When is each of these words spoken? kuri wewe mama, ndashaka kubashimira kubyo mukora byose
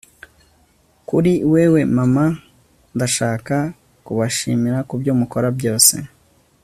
kuri 1.07 1.31
wewe 1.51 1.81
mama, 1.97 2.25
ndashaka 2.95 3.55
kubashimira 4.05 4.77
kubyo 4.89 5.11
mukora 5.19 5.47
byose 5.57 5.95